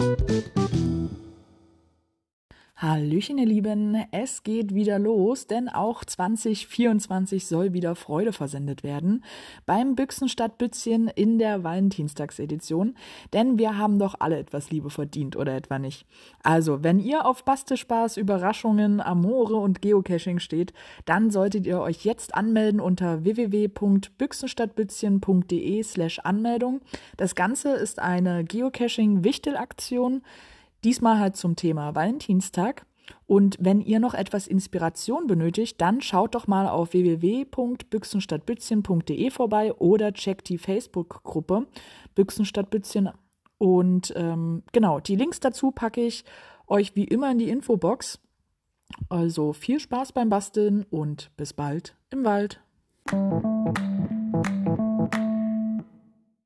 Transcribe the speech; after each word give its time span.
Thank 0.00 0.56
you. 0.56 1.29
Hallöchen, 2.82 3.36
ihr 3.36 3.44
Lieben, 3.44 4.06
es 4.10 4.42
geht 4.42 4.74
wieder 4.74 4.98
los, 4.98 5.46
denn 5.46 5.68
auch 5.68 6.02
2024 6.02 7.46
soll 7.46 7.74
wieder 7.74 7.94
Freude 7.94 8.32
versendet 8.32 8.82
werden 8.82 9.22
beim 9.66 9.96
Büchsenstadt-Bützchen 9.96 11.08
in 11.08 11.38
der 11.38 11.62
Valentinstagsedition, 11.62 12.94
denn 13.34 13.58
wir 13.58 13.76
haben 13.76 13.98
doch 13.98 14.14
alle 14.18 14.38
etwas 14.38 14.70
Liebe 14.70 14.88
verdient, 14.88 15.36
oder 15.36 15.54
etwa 15.54 15.78
nicht? 15.78 16.06
Also, 16.42 16.82
wenn 16.82 17.00
ihr 17.00 17.26
auf 17.26 17.44
Bastelspaß, 17.44 18.16
Überraschungen, 18.16 19.02
Amore 19.02 19.56
und 19.56 19.82
Geocaching 19.82 20.38
steht, 20.38 20.72
dann 21.04 21.30
solltet 21.30 21.66
ihr 21.66 21.80
euch 21.80 22.06
jetzt 22.06 22.34
anmelden 22.34 22.80
unter 22.80 23.24
www.büchsenstadtbützchen.de 23.24 25.82
slash 25.82 26.18
Anmeldung. 26.20 26.80
Das 27.18 27.34
Ganze 27.34 27.74
ist 27.74 27.98
eine 27.98 28.42
Geocaching-Wichtelaktion, 28.42 30.22
Diesmal 30.84 31.18
halt 31.18 31.36
zum 31.36 31.56
Thema 31.56 31.94
Valentinstag. 31.94 32.86
Und 33.26 33.56
wenn 33.60 33.80
ihr 33.80 33.98
noch 34.00 34.14
etwas 34.14 34.46
Inspiration 34.46 35.26
benötigt, 35.26 35.80
dann 35.80 36.00
schaut 36.00 36.34
doch 36.34 36.46
mal 36.46 36.68
auf 36.68 36.92
www.büchsenstadtbützchen.de 36.92 39.30
vorbei 39.30 39.72
oder 39.74 40.12
checkt 40.12 40.48
die 40.48 40.58
Facebook-Gruppe 40.58 41.66
Büchsenstadtbützchen. 42.14 43.10
Und 43.58 44.12
ähm, 44.16 44.62
genau, 44.72 45.00
die 45.00 45.16
Links 45.16 45.40
dazu 45.40 45.70
packe 45.70 46.00
ich 46.00 46.24
euch 46.66 46.96
wie 46.96 47.04
immer 47.04 47.32
in 47.32 47.38
die 47.38 47.50
Infobox. 47.50 48.20
Also 49.08 49.52
viel 49.52 49.80
Spaß 49.80 50.12
beim 50.12 50.30
Basteln 50.30 50.84
und 50.90 51.30
bis 51.36 51.52
bald 51.52 51.96
im 52.10 52.24
Wald. 52.24 52.60